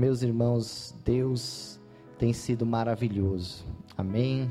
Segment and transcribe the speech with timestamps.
[0.00, 1.78] Meus irmãos, Deus
[2.18, 3.66] tem sido maravilhoso.
[3.98, 4.50] Amém.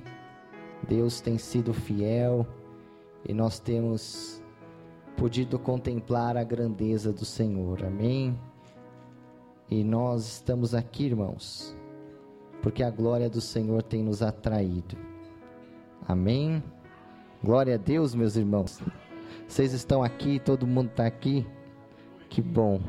[0.88, 2.46] Deus tem sido fiel
[3.28, 4.44] e nós temos
[5.18, 7.84] podido contemplar a grandeza do Senhor.
[7.84, 8.40] Amém.
[9.72, 11.76] E nós estamos aqui, irmãos,
[12.62, 14.96] porque a glória do Senhor tem nos atraído.
[16.08, 16.64] Amém.
[17.44, 18.80] Glória a Deus, meus irmãos.
[19.48, 21.44] Vocês estão aqui, todo mundo está aqui.
[22.30, 22.80] Que bom.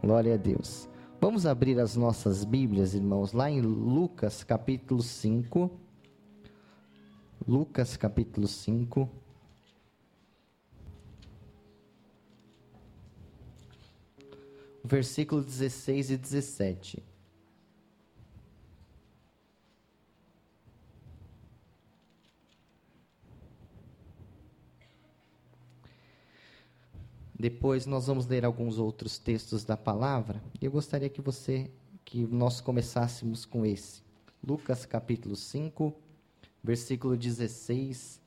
[0.00, 0.88] Glória a Deus.
[1.20, 5.70] Vamos abrir as nossas Bíblias, irmãos, lá em Lucas capítulo 5.
[7.46, 9.06] Lucas capítulo 5.
[14.82, 17.09] Versículo 16 e 17.
[27.40, 30.42] Depois nós vamos ler alguns outros textos da palavra.
[30.60, 31.70] E eu gostaria que você
[32.04, 34.02] que nós começássemos com esse.
[34.46, 35.90] Lucas capítulo 5,
[36.62, 38.20] versículo 16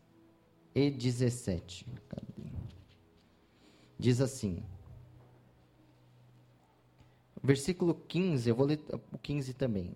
[0.73, 1.85] e 17.
[3.99, 4.63] Diz assim:
[7.43, 9.95] Versículo 15, eu vou ler o 15 também.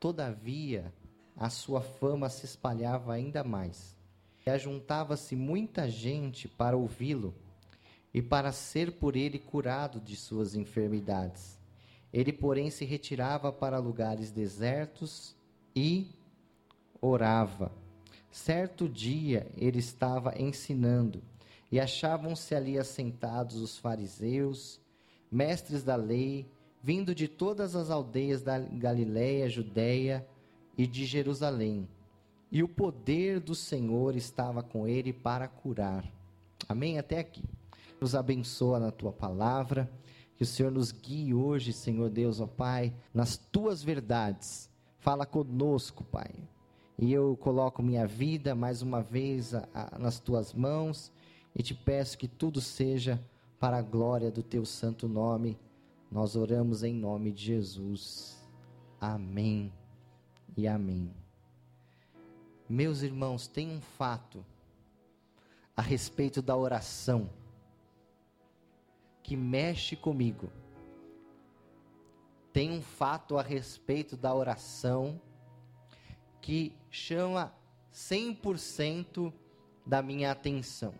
[0.00, 0.90] Todavia,
[1.36, 3.94] a sua fama se espalhava ainda mais,
[4.46, 7.34] e ajuntava-se muita gente para ouvi-lo
[8.14, 11.58] e para ser por ele curado de suas enfermidades.
[12.12, 15.34] Ele, porém, se retirava para lugares desertos
[15.74, 16.10] e
[17.00, 17.72] orava.
[18.30, 21.22] Certo dia ele estava ensinando,
[21.70, 24.78] e achavam-se ali assentados os fariseus,
[25.30, 26.46] mestres da lei,
[26.82, 30.26] vindo de todas as aldeias da Galiléia, Judéia
[30.76, 31.88] e de Jerusalém.
[32.50, 36.04] E o poder do Senhor estava com ele para curar.
[36.68, 36.98] Amém?
[36.98, 37.42] Até aqui
[38.02, 39.88] nos abençoa na tua palavra.
[40.36, 44.68] Que o Senhor nos guie hoje, Senhor Deus, ó Pai, nas tuas verdades.
[44.98, 46.32] Fala conosco, Pai.
[46.98, 51.12] E eu coloco minha vida mais uma vez a, a, nas tuas mãos
[51.54, 53.22] e te peço que tudo seja
[53.60, 55.56] para a glória do teu santo nome.
[56.10, 58.36] Nós oramos em nome de Jesus.
[59.00, 59.72] Amém
[60.56, 61.08] e amém.
[62.68, 64.44] Meus irmãos, tem um fato
[65.76, 67.30] a respeito da oração
[69.22, 70.50] que mexe comigo.
[72.52, 75.20] Tem um fato a respeito da oração
[76.40, 77.54] que chama
[77.92, 79.32] 100%
[79.86, 80.94] da minha atenção.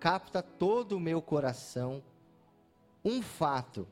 [0.00, 2.02] Capta todo o meu coração
[3.04, 3.86] um fato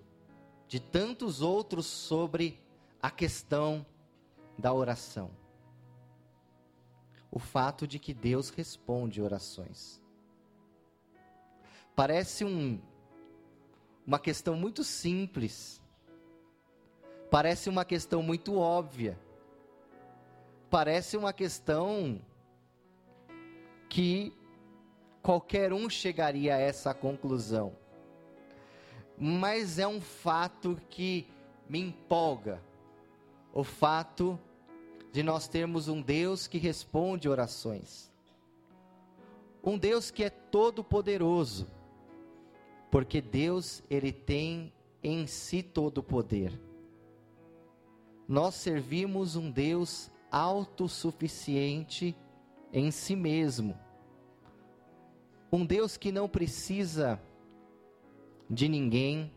[0.68, 2.60] de tantos outros sobre
[3.00, 3.86] a questão
[4.58, 5.30] da oração.
[7.30, 10.00] O fato de que Deus responde orações.
[11.96, 12.78] Parece um,
[14.06, 15.80] uma questão muito simples.
[17.30, 19.18] Parece uma questão muito óbvia.
[20.68, 22.20] Parece uma questão
[23.88, 24.30] que
[25.22, 27.74] qualquer um chegaria a essa conclusão.
[29.16, 31.26] Mas é um fato que
[31.66, 32.62] me empolga.
[33.54, 34.38] O fato
[35.10, 38.12] de nós termos um Deus que responde orações.
[39.64, 41.74] Um Deus que é todo poderoso
[42.96, 46.58] porque Deus, ele tem em si todo o poder.
[48.26, 52.16] Nós servimos um Deus autossuficiente
[52.72, 53.78] em si mesmo.
[55.52, 57.20] Um Deus que não precisa
[58.48, 59.30] de ninguém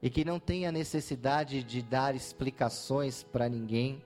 [0.00, 4.02] e que não tem a necessidade de dar explicações para ninguém,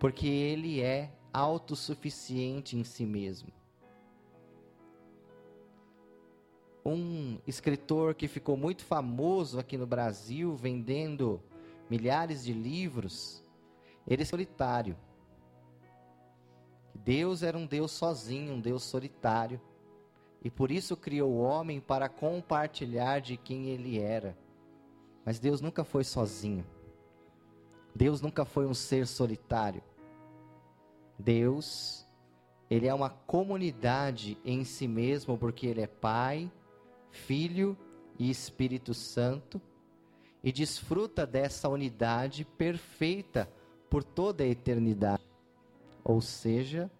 [0.00, 3.61] porque ele é autossuficiente em si mesmo.
[6.84, 11.40] Um escritor que ficou muito famoso aqui no Brasil, vendendo
[11.88, 13.44] milhares de livros,
[14.06, 14.96] ele é solitário.
[16.94, 19.60] Deus era um Deus sozinho, um Deus solitário,
[20.44, 24.36] e por isso criou o homem para compartilhar de quem ele era.
[25.24, 26.66] Mas Deus nunca foi sozinho.
[27.94, 29.82] Deus nunca foi um ser solitário.
[31.18, 32.06] Deus,
[32.68, 36.50] ele é uma comunidade em si mesmo, porque ele é Pai,
[37.12, 37.78] Filho
[38.18, 39.60] e Espírito Santo
[40.42, 43.48] e desfruta dessa unidade perfeita
[43.88, 45.22] por toda a eternidade.
[46.02, 46.90] Ou seja,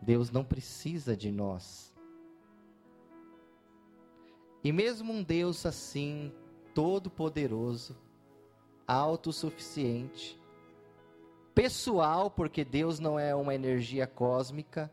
[0.00, 1.92] Deus não precisa de nós.
[4.64, 6.32] E mesmo um Deus assim,
[6.72, 7.96] todo-poderoso,
[8.86, 10.40] autossuficiente,
[11.52, 14.90] pessoal, porque Deus não é uma energia cósmica,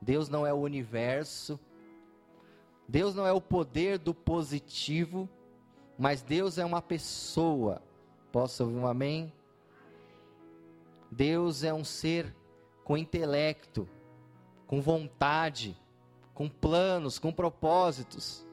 [0.00, 1.60] Deus não é o universo,
[2.88, 5.28] Deus não é o poder do positivo,
[5.98, 7.80] Mas Deus é uma pessoa.
[8.32, 9.32] Posso ouvir um amém?
[11.10, 12.34] Deus é um ser
[12.82, 13.88] com intelecto,
[14.66, 15.76] com vontade,
[16.34, 18.46] com planos, com propósitos.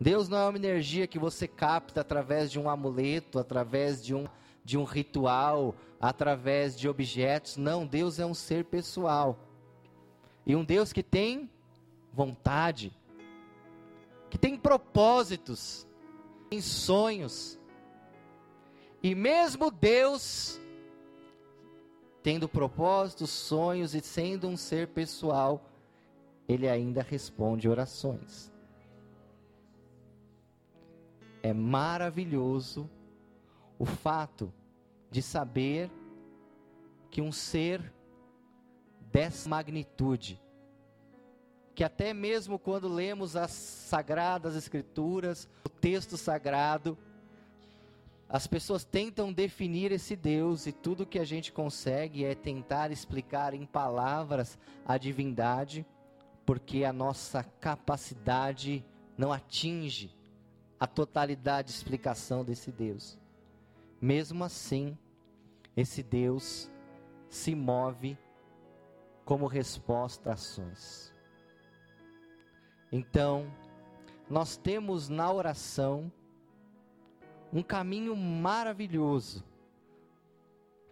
[0.00, 4.26] Deus não é uma energia que você capta através de um amuleto, através de um,
[4.64, 7.56] de um ritual, através de objetos.
[7.56, 9.38] Não, Deus é um ser pessoal.
[10.44, 11.48] E um Deus que tem
[12.12, 12.92] vontade,
[14.28, 15.86] que tem propósitos,
[16.50, 17.58] tem sonhos.
[19.02, 20.60] E mesmo Deus,
[22.22, 25.68] tendo propósitos, sonhos e sendo um ser pessoal,
[26.48, 28.52] ele ainda responde orações.
[31.42, 32.88] É maravilhoso
[33.78, 34.52] o fato
[35.10, 35.90] de saber
[37.10, 37.92] que um ser
[39.12, 40.40] dessa magnitude,
[41.74, 46.96] que até mesmo quando lemos as sagradas escrituras, o texto sagrado,
[48.28, 53.52] as pessoas tentam definir esse Deus e tudo que a gente consegue é tentar explicar
[53.52, 55.84] em palavras a divindade,
[56.46, 58.84] porque a nossa capacidade
[59.18, 60.14] não atinge
[60.80, 63.18] a totalidade de explicação desse Deus.
[64.00, 64.96] Mesmo assim,
[65.76, 66.70] esse Deus
[67.28, 68.18] se move
[69.24, 71.11] como resposta a ações.
[72.92, 73.50] Então,
[74.28, 76.12] nós temos na oração
[77.50, 79.42] um caminho maravilhoso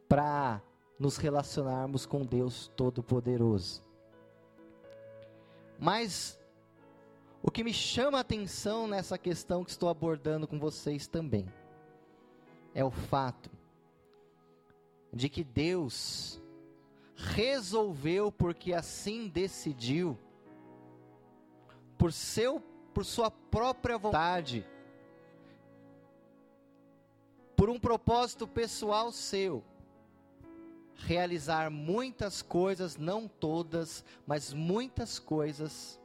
[0.09, 0.63] para
[0.99, 3.83] nos relacionarmos com Deus Todo-Poderoso.
[5.79, 6.41] Mas
[7.43, 11.47] o que me chama a atenção nessa questão que estou abordando com vocês também
[12.75, 13.51] é o fato
[15.13, 16.41] de que Deus
[17.15, 20.19] resolveu porque assim decidiu
[22.01, 22.63] por seu
[22.95, 24.67] por sua própria vontade.
[27.55, 29.63] Por um propósito pessoal seu.
[30.97, 36.01] Realizar muitas coisas, não todas, mas muitas coisas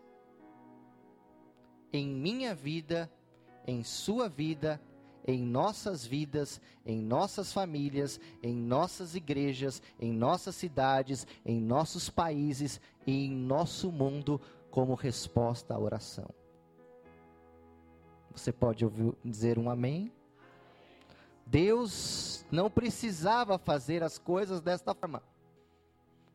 [1.94, 3.10] em minha vida,
[3.66, 4.82] em sua vida,
[5.26, 12.82] em nossas vidas, em nossas famílias, em nossas igrejas, em nossas cidades, em nossos países
[13.08, 14.40] e em nosso mundo
[14.76, 16.28] como resposta à oração.
[18.36, 20.12] Você pode ouvir, dizer um amém?
[21.46, 25.24] Deus não precisava fazer as coisas desta forma,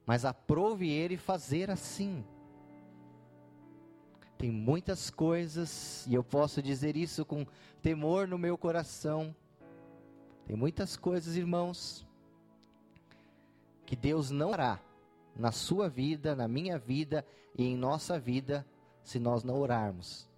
[0.06, 2.24] mas aprove ele fazer assim.
[4.38, 7.46] Tem muitas coisas, e eu posso dizer isso com
[7.82, 9.36] temor no meu coração.
[10.46, 12.06] Tem muitas coisas, irmãos,
[13.84, 14.80] que Deus não fará
[15.40, 17.24] na sua vida, na minha vida
[17.56, 18.66] e em nossa vida
[19.02, 20.28] se nós não orarmos.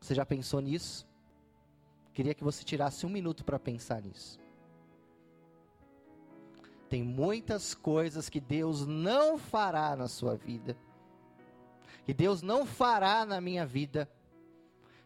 [0.00, 1.06] Você já pensou nisso?
[2.14, 4.40] Queria que você tirasse um minuto para pensar nisso.
[6.88, 10.76] Tem muitas coisas que Deus não fará na sua vida
[12.04, 14.10] que Deus não fará na minha vida,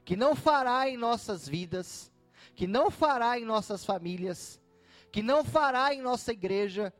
[0.04, 2.10] que não fará em nossas vidas,
[2.54, 4.60] que não fará em nossas famílias,
[5.12, 6.92] que não fará em nossa igreja,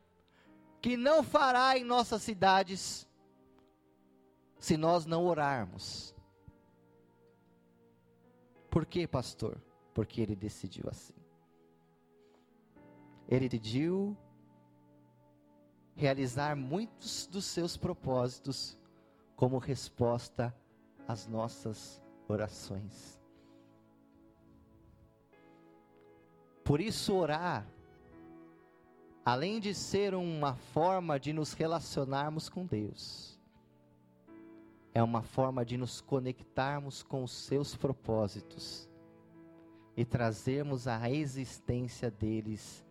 [0.81, 3.07] que não fará em nossas cidades,
[4.59, 6.15] se nós não orarmos.
[8.69, 9.61] Por que, pastor?
[9.93, 11.15] Porque ele decidiu assim.
[13.27, 14.15] Ele decidiu
[15.95, 18.77] realizar muitos dos seus propósitos
[19.35, 20.55] como resposta
[21.07, 23.19] às nossas orações.
[26.63, 27.65] Por isso, orar,
[29.27, 33.37] além de ser uma forma de nos relacionarmos com Deus,
[34.93, 38.89] é uma forma de nos conectarmos com os seus propósitos
[39.97, 42.85] e trazermos a existência deles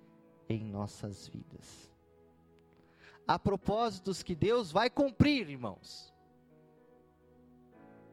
[0.47, 1.90] em nossas vidas.
[3.26, 6.14] Há propósitos que Deus vai cumprir, irmãos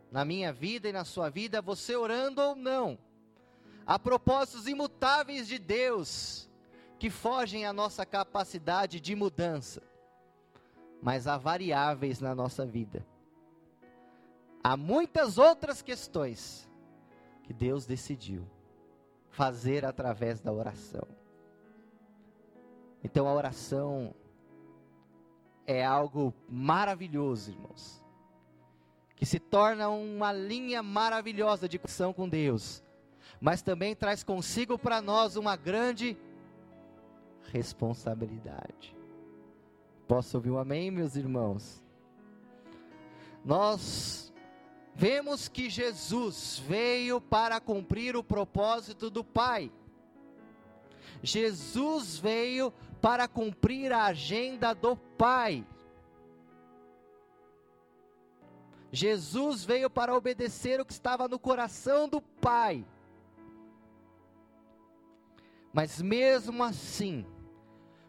[0.10, 2.98] na minha vida e na sua vida, você orando ou não.
[3.86, 6.48] Há propósitos imutáveis de Deus
[7.04, 9.82] que fogem à nossa capacidade de mudança,
[11.02, 13.06] mas há variáveis na nossa vida.
[14.64, 16.66] Há muitas outras questões
[17.44, 18.48] que Deus decidiu
[19.32, 21.06] fazer através da oração.
[23.04, 24.16] Então a oração
[25.68, 28.02] é algo maravilhoso, irmãos
[29.18, 32.82] que se torna uma linha maravilhosa de conexão com Deus,
[33.42, 36.18] mas também traz consigo para nós uma grande
[37.54, 38.98] responsabilidade.
[40.08, 41.84] Posso ouvir um amém, meus irmãos?
[43.46, 44.34] Nós
[44.96, 49.72] vemos que Jesus veio para cumprir o propósito do Pai.
[51.22, 55.64] Jesus veio para cumprir a agenda do Pai.
[58.92, 62.84] Jesus veio para obedecer o que estava no coração do Pai.
[65.72, 67.26] Mas mesmo assim,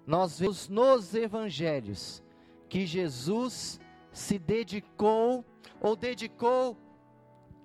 [0.06, 2.22] nós vemos nos evangelhos
[2.68, 3.80] que Jesus
[4.12, 5.44] se dedicou
[5.80, 6.76] ou dedicou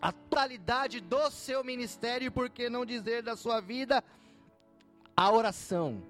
[0.02, 4.04] a totalidade do seu ministério, por que não dizer da sua vida,
[5.16, 6.02] à oração.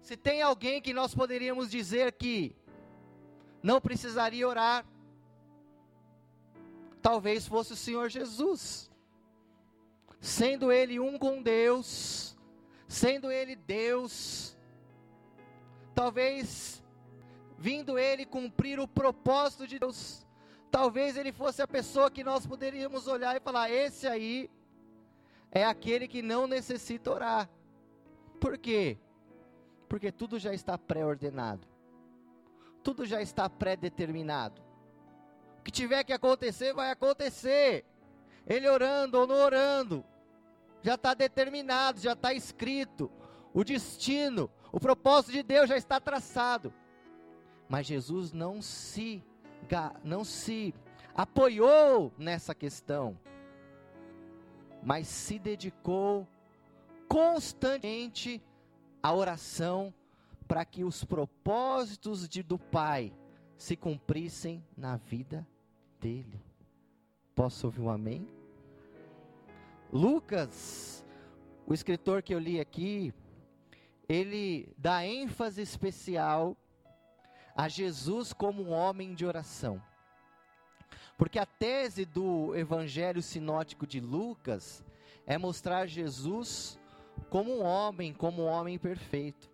[0.00, 2.54] Se tem alguém que nós poderíamos dizer que
[3.62, 4.84] não precisaria orar,
[7.00, 8.91] talvez fosse o Senhor Jesus.
[10.22, 12.38] Sendo Ele um com Deus,
[12.86, 14.56] sendo Ele Deus,
[15.96, 16.80] talvez
[17.58, 20.24] vindo Ele cumprir o propósito de Deus,
[20.70, 24.48] talvez Ele fosse a pessoa que nós poderíamos olhar e falar: esse aí
[25.50, 27.50] é aquele que não necessita orar.
[28.38, 28.96] Por quê?
[29.88, 31.66] Porque tudo já está pré-ordenado,
[32.80, 34.62] tudo já está pré-determinado.
[35.58, 37.84] O que tiver que acontecer, vai acontecer.
[38.46, 40.04] Ele orando ou não orando,
[40.82, 43.10] já está determinado, já está escrito.
[43.54, 46.72] O destino, o propósito de Deus já está traçado.
[47.68, 49.22] Mas Jesus não se,
[50.02, 50.74] não se
[51.14, 53.18] apoiou nessa questão,
[54.82, 56.26] mas se dedicou
[57.08, 58.42] constantemente
[59.02, 59.92] a oração
[60.48, 63.12] para que os propósitos de, do Pai
[63.56, 65.46] se cumprissem na vida
[66.00, 66.40] dele.
[67.34, 68.28] Posso ouvir um amém?
[69.92, 71.04] Lucas,
[71.66, 73.12] o escritor que eu li aqui,
[74.08, 76.56] ele dá ênfase especial
[77.54, 79.82] a Jesus como um homem de oração.
[81.18, 84.82] Porque a tese do evangelho sinótico de Lucas
[85.26, 86.78] é mostrar Jesus
[87.28, 89.50] como um homem, como um homem perfeito.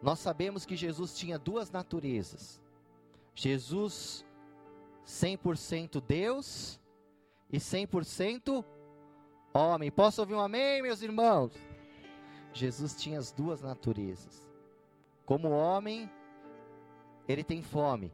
[0.00, 2.60] Nós sabemos que Jesus tinha duas naturezas.
[3.34, 4.24] Jesus
[5.04, 6.80] 100% Deus
[7.50, 8.64] e 100%
[9.52, 9.90] homem.
[9.90, 11.52] Posso ouvir um amém, meus irmãos?
[12.52, 14.48] Jesus tinha as duas naturezas.
[15.24, 16.10] Como homem,
[17.26, 18.12] ele tem fome.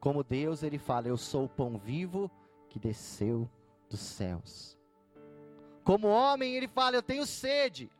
[0.00, 2.30] Como Deus, ele fala: Eu sou o pão vivo
[2.68, 3.48] que desceu
[3.88, 4.76] dos céus.
[5.84, 7.90] Como homem, ele fala: Eu tenho sede.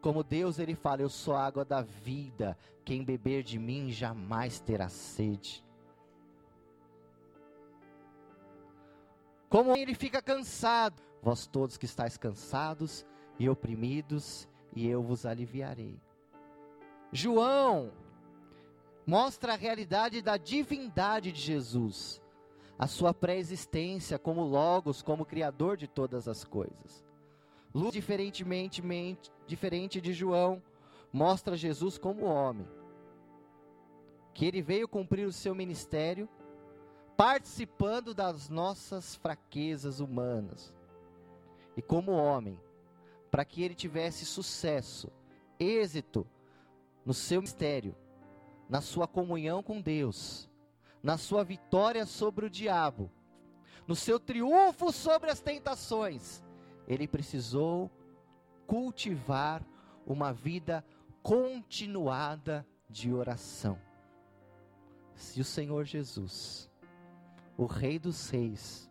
[0.00, 2.56] Como Deus, ele fala: Eu sou a água da vida.
[2.84, 5.64] Quem beber de mim jamais terá sede.
[9.48, 13.06] Como ele fica cansado, vós todos que estáis cansados
[13.38, 16.00] e oprimidos, e eu vos aliviarei.
[17.12, 17.92] João
[19.06, 22.20] mostra a realidade da divindade de Jesus,
[22.78, 27.04] a sua pré-existência como Logos, como Criador de todas as coisas.
[27.74, 28.82] Lucas, diferentemente,
[29.46, 30.62] diferente de João,
[31.12, 32.66] mostra Jesus como homem.
[34.34, 36.28] Que ele veio cumprir o seu ministério,
[37.16, 40.74] participando das nossas fraquezas humanas.
[41.76, 42.60] E como homem,
[43.30, 45.10] para que ele tivesse sucesso,
[45.58, 46.26] êxito
[47.04, 47.96] no seu ministério,
[48.68, 50.48] na sua comunhão com Deus,
[51.02, 53.10] na sua vitória sobre o diabo,
[53.86, 56.42] no seu triunfo sobre as tentações
[56.86, 57.90] ele precisou
[58.66, 59.64] cultivar
[60.06, 60.84] uma vida
[61.22, 63.78] continuada de oração.
[65.14, 66.70] Se o Senhor Jesus,
[67.56, 68.90] o Rei dos Reis,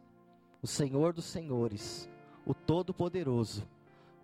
[0.61, 2.09] o Senhor dos Senhores,
[2.51, 3.65] o Todo-Poderoso,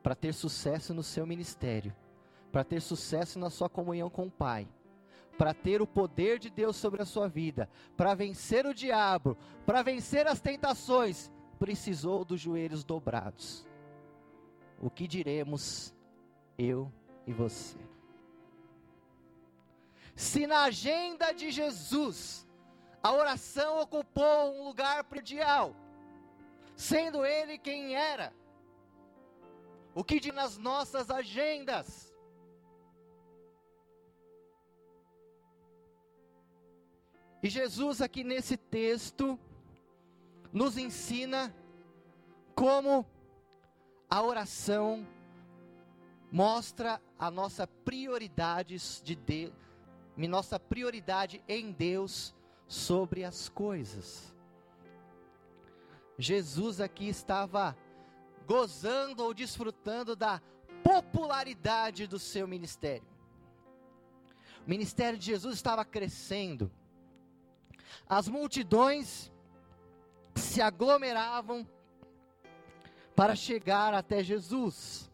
[0.04, 1.96] para ter sucesso no seu ministério,
[2.52, 4.68] para ter sucesso na sua comunhão com o Pai,
[5.38, 9.82] para ter o poder de Deus sobre a sua vida, para vencer o diabo, para
[9.82, 13.66] vencer as tentações, precisou dos joelhos dobrados.
[14.82, 15.96] O que diremos
[16.58, 16.92] eu
[17.26, 17.78] e você?
[20.18, 22.46] Se na agenda de Jesus
[23.02, 25.74] a oração ocupou um lugar primordial,
[26.78, 28.32] sendo ele quem era,
[29.96, 32.16] o que diz nas nossas agendas?
[37.42, 39.40] E Jesus, aqui nesse texto,
[40.54, 41.54] nos ensina
[42.54, 43.06] como
[44.10, 45.06] a oração
[46.32, 49.54] mostra a nossa prioridade de Deus,
[50.16, 52.36] nossa prioridade em Deus
[52.68, 54.37] sobre as coisas.
[56.18, 57.78] Jesus aqui estava
[58.48, 60.42] gozando ou desfrutando da
[60.84, 63.08] popularidade do seu ministério.
[64.66, 66.72] O ministério de Jesus estava crescendo.
[68.08, 69.32] As multidões
[70.36, 71.68] se aglomeravam
[73.16, 75.12] para chegar até Jesus,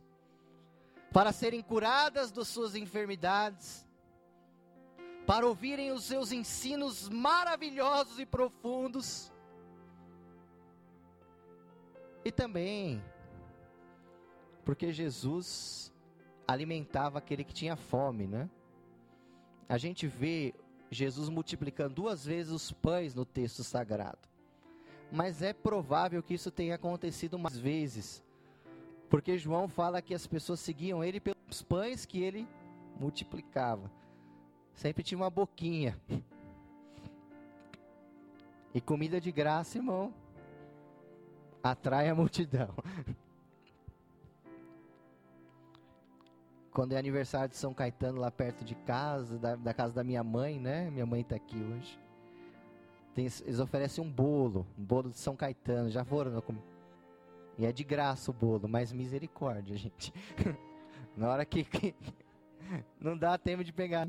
[1.12, 3.88] para serem curadas das suas enfermidades,
[5.26, 9.33] para ouvirem os seus ensinos maravilhosos e profundos.
[12.26, 13.02] E também
[14.64, 15.92] porque Jesus
[16.48, 18.50] alimentava aquele que tinha fome, né?
[19.68, 20.54] A gente vê
[20.90, 24.20] Jesus multiplicando duas vezes os pães no texto sagrado.
[25.12, 28.24] Mas é provável que isso tenha acontecido mais vezes.
[29.10, 32.48] Porque João fala que as pessoas seguiam ele pelos pães que ele
[33.00, 33.92] multiplicava.
[34.74, 36.00] Sempre tinha uma boquinha.
[38.74, 40.12] E comida de graça, irmão,
[41.64, 42.70] atrai a multidão.
[46.72, 50.24] Quando é aniversário de São Caetano lá perto de casa, da, da casa da minha
[50.24, 50.90] mãe, né?
[50.90, 52.00] Minha mãe está aqui hoje.
[53.14, 55.90] Tem, eles oferecem um bolo, um bolo de São Caetano.
[55.90, 56.44] Já foram?
[57.58, 60.12] E é de graça o bolo, mas misericórdia, gente.
[61.16, 61.96] Na hora que, que
[63.00, 64.08] não dá tempo de pegar.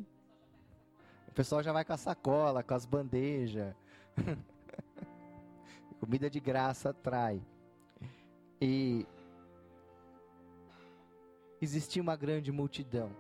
[1.29, 3.75] O pessoal já vai com a sacola, com as bandejas.
[6.05, 7.41] Comida de graça atrai.
[8.61, 9.07] E
[11.63, 13.11] existia uma grande multidão.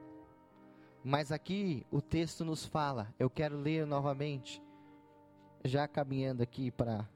[1.03, 4.63] Mas aqui o texto nos fala, eu quero ler novamente,
[5.65, 7.09] já caminhando aqui para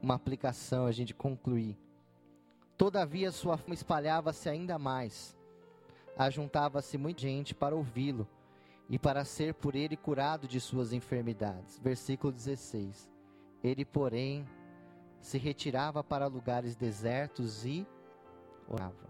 [0.00, 1.76] uma aplicação, a gente concluir.
[2.78, 5.36] Todavia sua fama espalhava-se ainda mais.
[6.16, 8.28] Ajuntava-se muita gente para ouvi-lo
[8.88, 11.76] e para ser por ele curado de suas enfermidades.
[11.80, 13.13] Versículo 16.
[13.64, 14.46] Ele, porém,
[15.20, 17.86] se retirava para lugares desertos e
[18.68, 19.08] orava.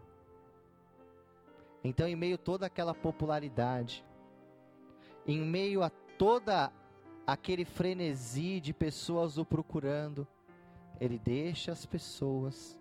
[1.82, 4.04] Então, em meio a toda aquela popularidade,
[5.26, 6.72] em meio a toda
[7.26, 10.26] aquele frenesi de pessoas o procurando,
[11.00, 12.78] ele deixa as pessoas,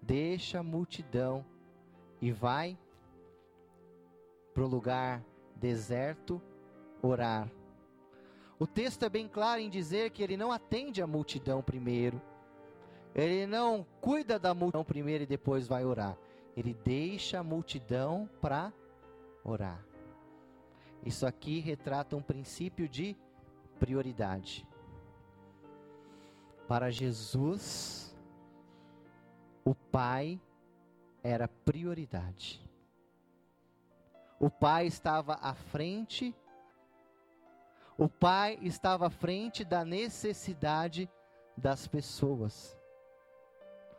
[0.00, 1.44] deixa a multidão
[2.20, 2.78] e vai
[4.54, 5.24] para o lugar
[5.56, 6.40] deserto
[7.02, 7.50] orar.
[8.60, 12.22] O texto é bem claro em dizer que ele não atende a multidão primeiro,
[13.12, 16.16] ele não cuida da multidão primeiro e depois vai orar
[16.56, 18.72] ele deixa a multidão para
[19.44, 19.84] orar.
[21.04, 23.16] Isso aqui retrata um princípio de
[23.78, 24.66] prioridade.
[26.68, 28.14] Para Jesus,
[29.64, 30.40] o Pai
[31.22, 32.60] era prioridade.
[34.38, 36.34] O Pai estava à frente,
[38.00, 41.06] o Pai estava à frente da necessidade
[41.54, 42.74] das pessoas.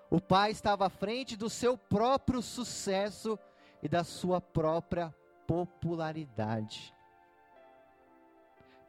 [0.10, 3.38] O pai estava à frente do seu próprio sucesso
[3.84, 5.14] e da sua própria
[5.46, 6.92] popularidade.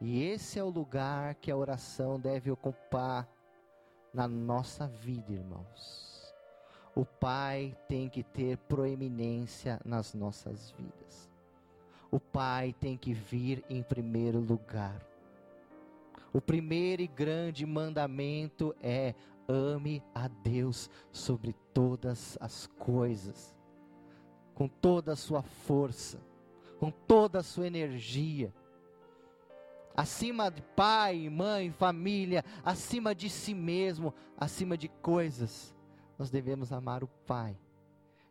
[0.00, 3.28] E esse é o lugar que a oração deve ocupar
[4.14, 6.34] na nossa vida, irmãos.
[6.94, 11.31] O Pai tem que ter proeminência nas nossas vidas.
[12.12, 15.00] O Pai tem que vir em primeiro lugar.
[16.30, 19.14] O primeiro e grande mandamento é
[19.48, 23.56] ame a Deus sobre todas as coisas,
[24.54, 26.20] com toda a sua força,
[26.78, 28.52] com toda a sua energia,
[29.96, 35.74] acima de pai, mãe, família, acima de si mesmo, acima de coisas,
[36.18, 37.56] nós devemos amar o Pai.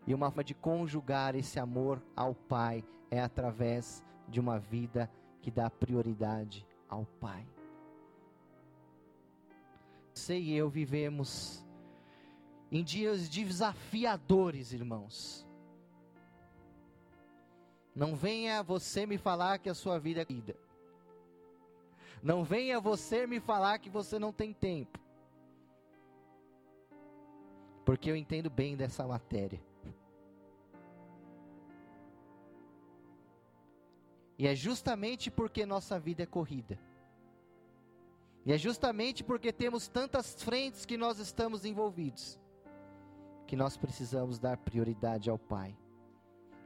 [0.06, 5.52] E uma forma de conjugar esse amor ao Pai é através de uma vida que
[5.52, 7.46] dá prioridade ao Pai.
[10.14, 11.64] Você e eu vivemos
[12.72, 15.46] em dias desafiadores, irmãos.
[17.94, 20.56] Não venha você me falar que a sua vida é vida.
[22.24, 25.00] Não venha você me falar que você não tem tempo.
[27.84, 29.60] Porque eu entendo bem dessa matéria.
[34.42, 36.80] E é justamente porque nossa vida é corrida
[38.44, 42.40] e é justamente porque temos tantas frentes que nós estamos envolvidos,
[43.46, 45.78] que nós precisamos dar prioridade ao Pai.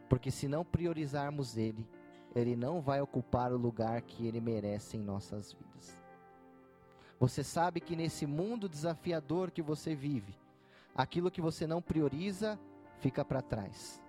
[0.07, 1.85] Porque se não priorizarmos Ele,
[2.33, 5.99] Ele não vai ocupar o lugar que Ele merece em nossas vidas.
[7.19, 10.33] Você sabe que nesse mundo desafiador que você vive,
[10.95, 12.57] aquilo que você não prioriza
[12.99, 14.01] fica para trás.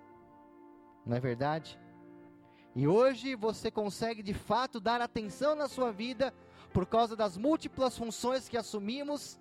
[1.05, 1.77] Não é verdade?
[2.77, 6.31] E hoje você consegue de fato dar atenção na sua vida
[6.71, 9.39] por causa das múltiplas funções que assumimos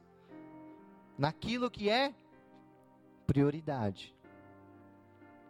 [1.18, 2.14] naquilo que é
[3.26, 4.16] prioridade.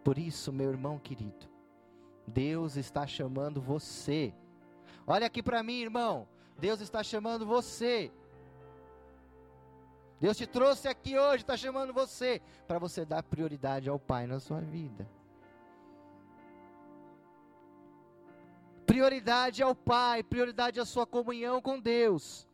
[0.03, 1.47] Por isso, meu irmão querido,
[2.27, 4.33] Deus está chamando você.
[5.07, 6.27] Olha aqui para mim, irmão.
[6.59, 8.11] Deus está chamando você.
[10.19, 14.41] Deus te trouxe aqui hoje, está chamando você para você dar prioridade ao Pai na
[14.41, 15.07] sua vida.
[18.97, 22.47] Prioridade ao Pai, prioridade à sua comunhão com Deus.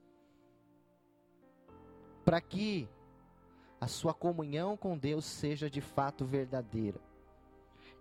[2.25, 2.85] Para que
[3.79, 6.99] a sua comunhão com Deus seja de fato verdadeira.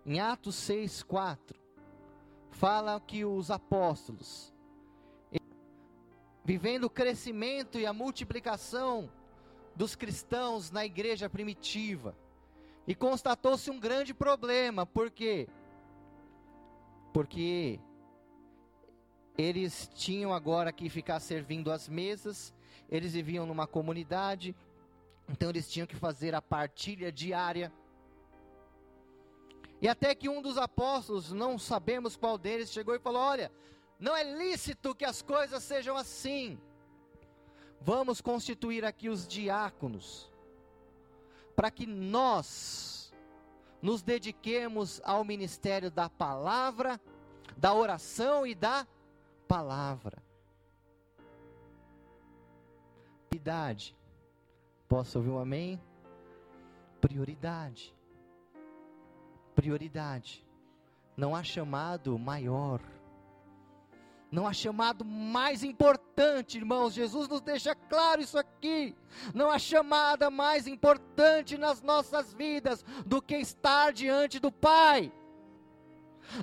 [0.05, 1.57] Em Atos 6, 4,
[2.51, 4.53] fala que os apóstolos,
[6.43, 9.09] vivendo o crescimento e a multiplicação
[9.73, 12.13] dos cristãos na igreja primitiva,
[12.85, 15.47] e constatou-se um grande problema, por quê?
[17.13, 17.79] Porque
[19.37, 22.53] eles tinham agora que ficar servindo às mesas,
[22.89, 24.55] eles viviam numa comunidade,
[25.27, 27.71] então eles tinham que fazer a partilha diária.
[29.81, 33.51] E até que um dos apóstolos, não sabemos qual deles, chegou e falou: Olha,
[33.99, 36.59] não é lícito que as coisas sejam assim.
[37.81, 40.31] Vamos constituir aqui os diáconos,
[41.55, 43.11] para que nós
[43.81, 47.01] nos dediquemos ao ministério da palavra,
[47.57, 48.87] da oração e da
[49.53, 50.17] palavra.
[53.29, 53.95] Prioridade.
[54.87, 55.79] Posso ouvir um amém?
[56.99, 57.93] Prioridade.
[59.53, 60.43] Prioridade.
[61.15, 62.81] Não há chamado maior.
[64.31, 66.95] Não há chamado mais importante, irmãos.
[66.95, 68.95] Jesus nos deixa claro isso aqui.
[69.35, 75.13] Não há chamada mais importante nas nossas vidas do que estar diante do Pai.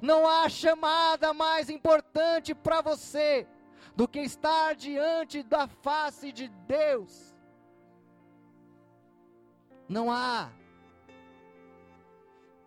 [0.02, 3.46] Não há chamada mais importante para você
[3.96, 7.34] do que estar diante da face de Deus.
[9.88, 10.50] Não há.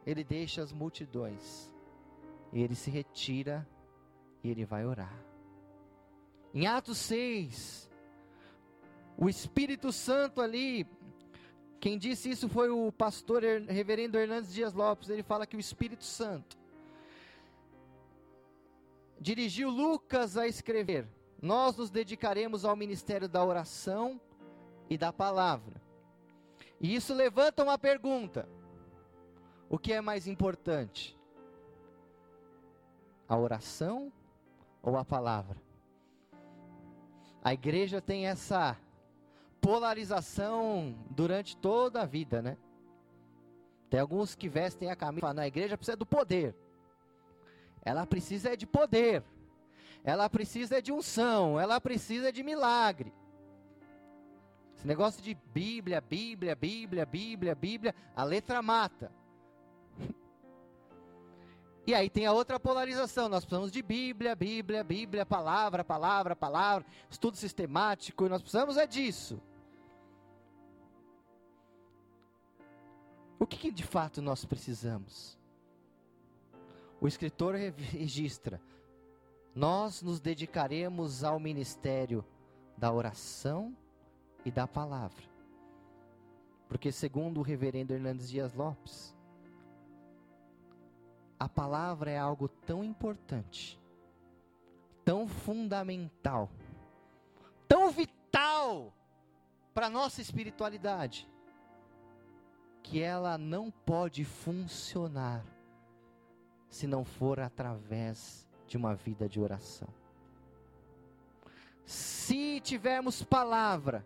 [0.05, 1.71] Ele deixa as multidões,
[2.51, 3.65] e ele se retira
[4.43, 5.17] e ele vai orar.
[6.53, 7.89] Em Atos 6,
[9.17, 10.85] o Espírito Santo ali,
[11.79, 16.03] quem disse isso foi o pastor reverendo Hernandes Dias Lopes, ele fala que o Espírito
[16.03, 16.57] Santo
[19.23, 21.07] dirigiu Lucas a escrever:
[21.41, 24.19] Nós nos dedicaremos ao ministério da oração
[24.89, 25.81] e da palavra.
[26.79, 28.47] E isso levanta uma pergunta:
[29.69, 31.17] o que é mais importante?
[33.27, 34.11] A oração
[34.81, 35.57] ou a palavra?
[37.41, 38.77] A igreja tem essa
[39.61, 42.57] polarização durante toda a vida, né?
[43.89, 46.55] Tem alguns que vestem a camisa e falam, a igreja precisa do poder.
[47.83, 49.23] Ela precisa de poder.
[50.03, 51.59] Ela precisa de unção.
[51.59, 53.13] Ela precisa de milagre.
[54.75, 59.11] Esse negócio de Bíblia, Bíblia, Bíblia, Bíblia, Bíblia, a letra mata.
[61.85, 63.27] E aí tem a outra polarização.
[63.27, 68.25] Nós precisamos de Bíblia, Bíblia, Bíblia, palavra, palavra, palavra, estudo sistemático.
[68.25, 69.41] E nós precisamos é disso.
[73.37, 75.37] O que, que de fato nós precisamos?
[77.03, 77.55] O escritor
[77.91, 78.61] registra:
[79.53, 82.23] Nós nos dedicaremos ao ministério
[82.77, 83.75] da oração
[84.45, 85.25] e da palavra.
[86.69, 89.13] Porque, segundo o reverendo Hernandes Dias Lopes,
[91.37, 93.77] a palavra é algo tão importante,
[95.03, 96.49] tão fundamental,
[97.67, 98.93] tão vital
[99.73, 101.29] para a nossa espiritualidade,
[102.81, 105.43] que ela não pode funcionar
[106.73, 109.87] se não for através de uma vida de oração.
[111.85, 114.03] Se tivermos palavra,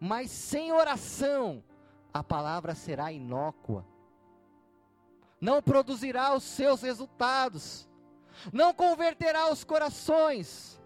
[0.00, 1.62] mas sem oração,
[2.12, 3.86] a palavra será inócua,
[5.40, 7.88] não produzirá os seus resultados,
[8.52, 10.82] não converterá os corações.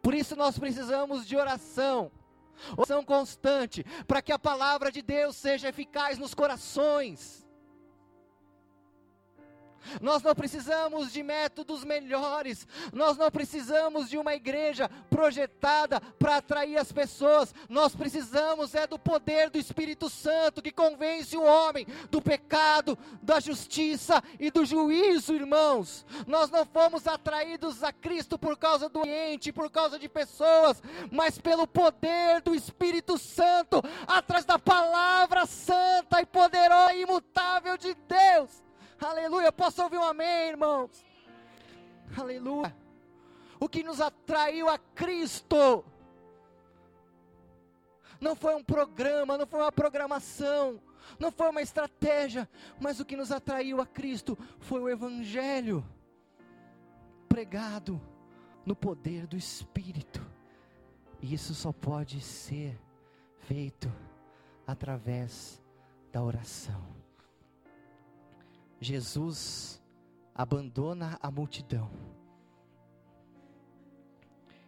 [0.00, 2.12] Por isso nós precisamos de oração,
[2.76, 7.41] oração constante, para que a palavra de Deus seja eficaz nos corações.
[10.00, 16.76] Nós não precisamos de métodos melhores, nós não precisamos de uma igreja projetada para atrair
[16.76, 22.20] as pessoas, nós precisamos é do poder do Espírito Santo que convence o homem do
[22.20, 26.04] pecado, da justiça e do juízo, irmãos.
[26.26, 31.38] Nós não fomos atraídos a Cristo por causa do ambiente, por causa de pessoas, mas
[31.38, 38.62] pelo poder do Espírito Santo, atrás da palavra santa e poderosa e imutável de Deus.
[39.04, 39.50] Aleluia.
[39.50, 41.04] Posso ouvir um amém, irmãos?
[42.16, 42.74] Aleluia.
[43.58, 45.84] O que nos atraiu a Cristo
[48.20, 50.80] não foi um programa, não foi uma programação,
[51.18, 52.48] não foi uma estratégia,
[52.80, 55.84] mas o que nos atraiu a Cristo foi o Evangelho
[57.28, 58.00] pregado
[58.64, 60.24] no poder do Espírito.
[61.20, 62.78] E isso só pode ser
[63.38, 63.90] feito
[64.66, 65.60] através
[66.12, 67.01] da oração.
[68.82, 69.80] Jesus
[70.34, 71.88] abandona a multidão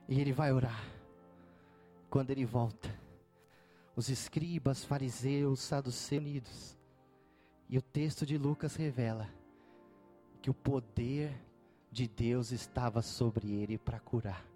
[0.09, 0.81] e ele vai orar.
[2.09, 2.96] Quando ele volta,
[3.96, 6.79] os escribas, fariseus, saduceus unidos,
[7.68, 9.29] e o texto de Lucas revela
[10.40, 11.37] que o poder
[11.90, 14.46] de Deus estava sobre ele para curar.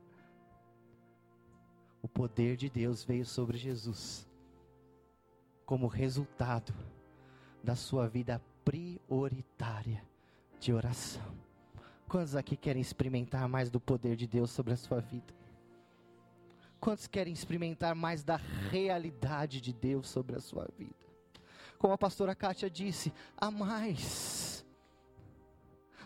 [2.01, 4.25] O poder de Deus veio sobre Jesus
[5.67, 6.73] como resultado
[7.65, 8.41] da sua vida
[9.09, 10.05] prioritária
[10.61, 11.35] de oração.
[12.07, 15.35] Quantos aqui querem experimentar mais do poder de Deus sobre a sua vida?
[16.79, 20.95] Quantos querem experimentar mais da realidade de Deus sobre a sua vida?
[21.79, 24.65] Como a pastora Kátia disse, há mais.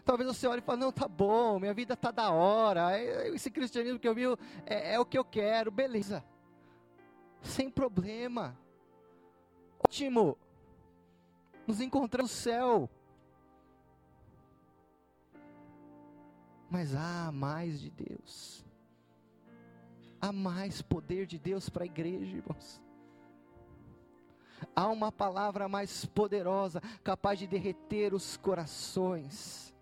[0.05, 3.51] Talvez você olhe e fale, não, tá bom, minha vida tá da hora, é, esse
[3.51, 4.25] cristianismo que eu vi
[4.67, 6.25] é, é o que eu quero, beleza.
[7.43, 8.59] Sem problema.
[9.79, 10.37] Ótimo
[11.67, 12.91] nos encontramos no céu.
[16.71, 18.65] Mas há mais de Deus.
[20.21, 22.81] Há mais poder de Deus para a igreja, irmãos.
[24.75, 29.75] Há uma palavra mais poderosa, capaz de derreter os corações,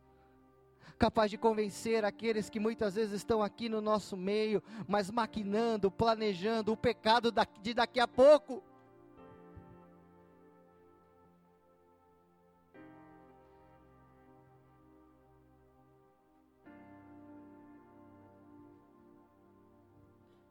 [0.98, 6.72] capaz de convencer aqueles que muitas vezes estão aqui no nosso meio, mas maquinando, planejando
[6.72, 8.62] o pecado de daqui a pouco.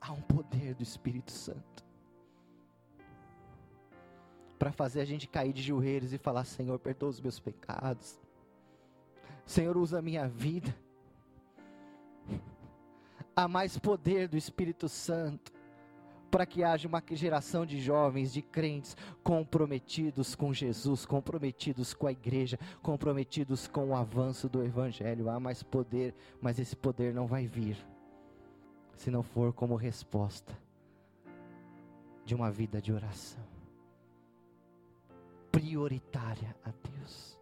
[0.09, 1.85] Há um poder do Espírito Santo
[4.57, 8.19] para fazer a gente cair de joelhos e falar: Senhor, perdoa os meus pecados.
[9.45, 10.75] Senhor, usa a minha vida.
[13.35, 15.53] Há mais poder do Espírito Santo
[16.29, 22.11] para que haja uma geração de jovens, de crentes comprometidos com Jesus, comprometidos com a
[22.11, 25.29] igreja, comprometidos com o avanço do Evangelho.
[25.29, 27.77] Há mais poder, mas esse poder não vai vir
[28.99, 30.53] se não for como resposta
[32.25, 33.41] de uma vida de oração
[35.49, 37.38] prioritária a Deus.